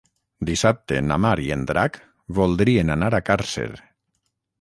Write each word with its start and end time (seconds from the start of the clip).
Dissabte 0.49 1.01
na 1.09 1.17
Mar 1.25 1.33
i 1.43 1.51
en 1.55 1.65
Drac 1.71 1.99
voldrien 2.39 2.91
anar 2.95 3.11
a 3.15 3.21
Càrcer. 3.29 3.67